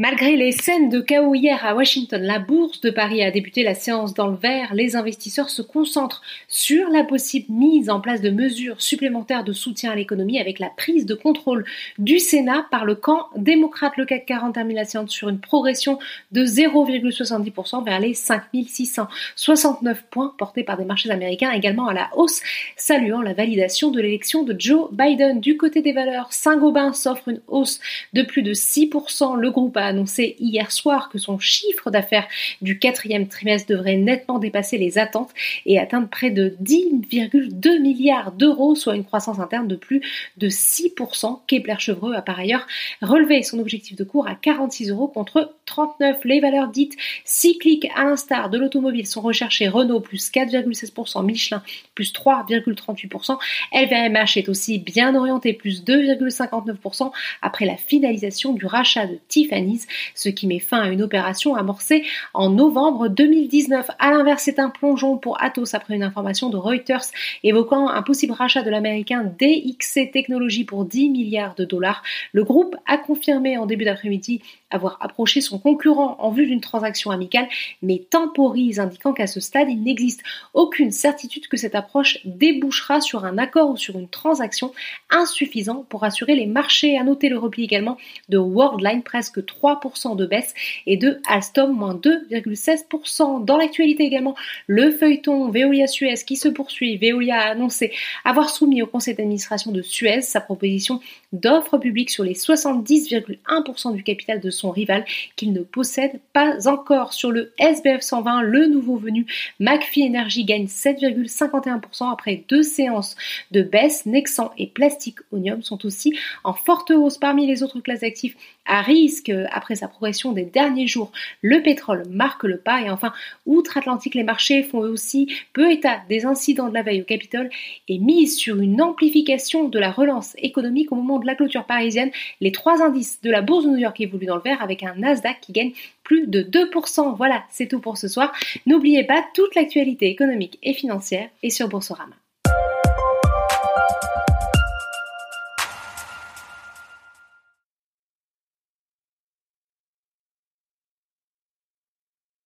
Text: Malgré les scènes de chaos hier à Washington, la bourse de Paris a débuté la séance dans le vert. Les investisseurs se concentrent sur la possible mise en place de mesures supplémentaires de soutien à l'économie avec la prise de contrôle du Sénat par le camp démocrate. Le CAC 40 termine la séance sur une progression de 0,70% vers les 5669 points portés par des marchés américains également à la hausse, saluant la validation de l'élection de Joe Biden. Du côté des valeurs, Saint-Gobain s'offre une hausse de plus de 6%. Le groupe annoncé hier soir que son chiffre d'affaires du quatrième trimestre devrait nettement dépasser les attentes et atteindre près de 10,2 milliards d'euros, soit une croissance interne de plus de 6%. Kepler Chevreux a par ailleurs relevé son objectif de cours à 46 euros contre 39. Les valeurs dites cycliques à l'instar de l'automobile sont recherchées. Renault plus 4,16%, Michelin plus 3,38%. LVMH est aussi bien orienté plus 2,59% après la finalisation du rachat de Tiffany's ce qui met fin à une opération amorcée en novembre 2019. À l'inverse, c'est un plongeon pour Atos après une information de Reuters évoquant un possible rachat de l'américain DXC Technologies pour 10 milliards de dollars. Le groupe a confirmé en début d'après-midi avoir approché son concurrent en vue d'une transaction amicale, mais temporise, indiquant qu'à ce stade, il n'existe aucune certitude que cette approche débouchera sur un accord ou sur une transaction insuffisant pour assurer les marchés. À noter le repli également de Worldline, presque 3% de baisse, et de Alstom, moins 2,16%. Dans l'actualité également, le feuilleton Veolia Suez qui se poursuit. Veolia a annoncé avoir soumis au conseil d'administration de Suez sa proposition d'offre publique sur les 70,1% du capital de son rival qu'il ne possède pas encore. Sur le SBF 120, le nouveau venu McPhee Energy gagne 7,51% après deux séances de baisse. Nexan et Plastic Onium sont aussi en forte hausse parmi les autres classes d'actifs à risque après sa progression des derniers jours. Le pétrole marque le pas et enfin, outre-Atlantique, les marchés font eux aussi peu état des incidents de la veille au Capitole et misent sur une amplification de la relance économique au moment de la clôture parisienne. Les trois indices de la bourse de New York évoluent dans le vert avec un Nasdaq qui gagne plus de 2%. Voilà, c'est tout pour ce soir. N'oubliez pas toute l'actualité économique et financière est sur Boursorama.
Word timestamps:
Malgré 0.00 0.34
les 0.34 0.52
scènes 0.52 0.88
de 0.88 1.02
chaos 1.02 1.34
hier 1.34 1.62
à 1.62 1.74
Washington, 1.74 2.22
la 2.22 2.38
bourse 2.38 2.80
de 2.80 2.88
Paris 2.88 3.22
a 3.22 3.30
débuté 3.30 3.62
la 3.62 3.74
séance 3.74 4.14
dans 4.14 4.28
le 4.28 4.36
vert. 4.38 4.72
Les 4.72 4.96
investisseurs 4.96 5.50
se 5.50 5.60
concentrent 5.60 6.22
sur 6.48 6.88
la 6.88 7.04
possible 7.04 7.52
mise 7.52 7.90
en 7.90 8.00
place 8.00 8.22
de 8.22 8.30
mesures 8.30 8.80
supplémentaires 8.80 9.44
de 9.44 9.52
soutien 9.52 9.92
à 9.92 9.94
l'économie 9.94 10.40
avec 10.40 10.58
la 10.58 10.70
prise 10.70 11.04
de 11.04 11.14
contrôle 11.14 11.66
du 11.98 12.18
Sénat 12.18 12.66
par 12.70 12.86
le 12.86 12.94
camp 12.94 13.26
démocrate. 13.36 13.92
Le 13.98 14.06
CAC 14.06 14.24
40 14.24 14.54
termine 14.54 14.76
la 14.76 14.86
séance 14.86 15.10
sur 15.10 15.28
une 15.28 15.38
progression 15.38 15.98
de 16.32 16.46
0,70% 16.46 17.84
vers 17.84 18.00
les 18.00 18.14
5669 18.14 20.04
points 20.10 20.34
portés 20.38 20.64
par 20.64 20.78
des 20.78 20.86
marchés 20.86 21.10
américains 21.10 21.50
également 21.50 21.88
à 21.88 21.92
la 21.92 22.08
hausse, 22.16 22.40
saluant 22.74 23.20
la 23.20 23.34
validation 23.34 23.90
de 23.90 24.00
l'élection 24.00 24.44
de 24.44 24.56
Joe 24.58 24.90
Biden. 24.92 25.40
Du 25.40 25.58
côté 25.58 25.82
des 25.82 25.92
valeurs, 25.92 26.32
Saint-Gobain 26.32 26.94
s'offre 26.94 27.28
une 27.28 27.42
hausse 27.48 27.80
de 28.14 28.22
plus 28.22 28.40
de 28.40 28.54
6%. 28.54 29.38
Le 29.38 29.50
groupe 29.50 29.76
annoncé 29.90 30.36
hier 30.40 30.72
soir 30.72 31.08
que 31.10 31.18
son 31.18 31.38
chiffre 31.38 31.90
d'affaires 31.90 32.26
du 32.62 32.78
quatrième 32.78 33.28
trimestre 33.28 33.68
devrait 33.68 33.96
nettement 33.96 34.38
dépasser 34.38 34.78
les 34.78 34.98
attentes 34.98 35.30
et 35.66 35.78
atteindre 35.78 36.08
près 36.08 36.30
de 36.30 36.56
10,2 36.62 37.80
milliards 37.80 38.32
d'euros, 38.32 38.74
soit 38.74 38.96
une 38.96 39.04
croissance 39.04 39.38
interne 39.38 39.68
de 39.68 39.76
plus 39.76 40.00
de 40.36 40.48
6%. 40.48 41.40
Kepler 41.46 41.76
Chevreux 41.78 42.14
a 42.14 42.22
par 42.22 42.38
ailleurs 42.38 42.66
relevé 43.02 43.42
son 43.42 43.58
objectif 43.58 43.96
de 43.96 44.04
cours 44.04 44.26
à 44.26 44.34
46 44.34 44.90
euros 44.90 45.08
contre 45.08 45.54
39. 45.66 46.24
Les 46.24 46.40
valeurs 46.40 46.68
dites 46.68 46.96
cycliques 47.24 47.88
à 47.94 48.04
l'instar 48.04 48.50
de 48.50 48.58
l'automobile 48.58 49.06
sont 49.06 49.20
recherchées. 49.20 49.68
Renault 49.68 50.00
plus 50.00 50.30
4,16%, 50.30 51.24
Michelin 51.24 51.62
plus 51.94 52.12
3,38%. 52.12 53.38
LVMH 53.72 54.36
est 54.36 54.48
aussi 54.48 54.78
bien 54.78 55.14
orienté 55.14 55.52
plus 55.52 55.84
2,59% 55.84 57.10
après 57.42 57.66
la 57.66 57.76
finalisation 57.76 58.52
du 58.52 58.66
rachat 58.66 59.06
de 59.06 59.18
Tiffany's 59.28 59.79
ce 60.14 60.28
qui 60.28 60.46
met 60.46 60.58
fin 60.58 60.80
à 60.80 60.88
une 60.88 61.02
opération 61.02 61.54
amorcée 61.54 62.04
en 62.34 62.50
novembre 62.50 63.08
2019. 63.08 63.90
À 63.98 64.10
l'inverse, 64.10 64.42
c'est 64.44 64.58
un 64.58 64.70
plongeon 64.70 65.18
pour 65.18 65.42
Atos 65.42 65.74
après 65.74 65.94
une 65.94 66.02
information 66.02 66.50
de 66.50 66.56
Reuters 66.56 67.04
évoquant 67.44 67.88
un 67.88 68.02
possible 68.02 68.32
rachat 68.32 68.62
de 68.62 68.70
l'américain 68.70 69.24
DXC 69.38 70.10
Technologies 70.12 70.64
pour 70.64 70.84
10 70.84 71.10
milliards 71.10 71.54
de 71.54 71.64
dollars. 71.64 72.02
Le 72.32 72.44
groupe 72.44 72.76
a 72.86 72.98
confirmé 72.98 73.56
en 73.56 73.66
début 73.66 73.84
d'après-midi 73.84 74.42
avoir 74.70 74.98
approché 75.00 75.40
son 75.40 75.58
concurrent 75.58 76.16
en 76.20 76.30
vue 76.30 76.46
d'une 76.46 76.60
transaction 76.60 77.10
amicale, 77.10 77.48
mais 77.82 77.98
temporise, 78.10 78.78
indiquant 78.78 79.12
qu'à 79.12 79.26
ce 79.26 79.40
stade, 79.40 79.68
il 79.68 79.82
n'existe 79.82 80.22
aucune 80.54 80.92
certitude 80.92 81.48
que 81.48 81.56
cette 81.56 81.74
approche 81.74 82.18
débouchera 82.24 83.00
sur 83.00 83.24
un 83.24 83.36
accord 83.38 83.70
ou 83.70 83.76
sur 83.76 83.98
une 83.98 84.08
transaction 84.08 84.72
insuffisant 85.10 85.84
pour 85.88 86.04
assurer 86.04 86.34
les 86.34 86.46
marchés. 86.46 86.98
À 86.98 87.04
noter 87.04 87.28
le 87.28 87.38
repli 87.38 87.64
également 87.64 87.96
de 88.28 88.38
Worldline, 88.38 89.02
presque 89.02 89.40
3% 89.40 89.69
de 90.16 90.26
baisse, 90.26 90.54
et 90.86 90.96
de 90.96 91.20
Alstom, 91.28 91.72
moins 91.72 91.94
2,16%. 91.94 93.44
Dans 93.44 93.56
l'actualité 93.56 94.04
également, 94.04 94.34
le 94.66 94.90
feuilleton 94.90 95.50
Veolia 95.50 95.86
Suez 95.86 96.14
qui 96.26 96.36
se 96.36 96.48
poursuit. 96.48 96.96
Veolia 96.96 97.40
a 97.40 97.50
annoncé 97.50 97.92
avoir 98.24 98.50
soumis 98.50 98.82
au 98.82 98.86
conseil 98.86 99.14
d'administration 99.14 99.72
de 99.72 99.82
Suez 99.82 100.22
sa 100.22 100.40
proposition 100.40 101.00
d'offre 101.32 101.78
publique 101.78 102.10
sur 102.10 102.24
les 102.24 102.34
70,1% 102.34 103.94
du 103.94 104.02
capital 104.02 104.40
de 104.40 104.50
son 104.50 104.70
rival 104.70 105.04
qu'il 105.36 105.52
ne 105.52 105.60
possède 105.60 106.20
pas 106.32 106.68
encore. 106.68 107.12
Sur 107.12 107.30
le 107.30 107.52
SBF 107.58 108.00
120, 108.00 108.42
le 108.42 108.66
nouveau 108.66 108.96
venu 108.96 109.26
McPhee 109.60 110.06
Energy 110.06 110.44
gagne 110.44 110.66
7,51% 110.66 112.12
après 112.12 112.44
deux 112.48 112.62
séances 112.62 113.16
de 113.50 113.62
baisse. 113.62 114.06
Nexan 114.06 114.52
et 114.58 114.66
Plastic 114.66 115.16
Onium 115.32 115.62
sont 115.62 115.84
aussi 115.86 116.16
en 116.44 116.54
forte 116.54 116.90
hausse 116.90 117.18
parmi 117.18 117.46
les 117.46 117.62
autres 117.62 117.80
classes 117.80 118.00
d'actifs 118.00 118.36
à 118.66 118.82
risque 118.82 119.32
après 119.52 119.76
sa 119.76 119.88
progression 119.88 120.32
des 120.32 120.44
derniers 120.44 120.86
jours. 120.86 121.12
Le 121.42 121.62
pétrole 121.62 122.04
marque 122.08 122.44
le 122.44 122.58
pas 122.58 122.82
et 122.82 122.90
enfin, 122.90 123.12
outre-Atlantique, 123.46 124.14
les 124.14 124.22
marchés 124.22 124.62
font 124.62 124.84
eux 124.84 124.90
aussi 124.90 125.32
peu 125.52 125.70
état 125.70 126.00
des 126.08 126.26
incidents 126.26 126.68
de 126.68 126.74
la 126.74 126.82
veille 126.82 127.02
au 127.02 127.04
Capitole 127.04 127.50
et 127.88 127.98
misent 127.98 128.36
sur 128.36 128.60
une 128.60 128.80
amplification 128.80 129.68
de 129.68 129.78
la 129.78 129.90
relance 129.90 130.34
économique 130.38 130.92
au 130.92 130.96
moment 130.96 131.18
de 131.18 131.26
la 131.26 131.34
clôture 131.34 131.64
parisienne. 131.64 132.10
Les 132.40 132.52
trois 132.52 132.82
indices 132.82 133.20
de 133.22 133.30
la 133.30 133.42
bourse 133.42 133.64
de 133.64 133.70
New 133.70 133.78
York 133.78 134.00
évoluent 134.00 134.26
dans 134.26 134.36
le 134.36 134.42
vert 134.42 134.62
avec 134.62 134.82
un 134.82 134.94
Nasdaq 134.94 135.40
qui 135.40 135.52
gagne 135.52 135.72
plus 136.04 136.26
de 136.26 136.42
2%. 136.42 137.16
Voilà, 137.16 137.44
c'est 137.50 137.68
tout 137.68 137.80
pour 137.80 137.98
ce 137.98 138.08
soir. 138.08 138.32
N'oubliez 138.66 139.04
pas 139.04 139.24
toute 139.34 139.54
l'actualité 139.54 140.08
économique 140.08 140.58
et 140.62 140.74
financière 140.74 141.28
est 141.42 141.50
sur 141.50 141.68
Boursorama. 141.68 142.19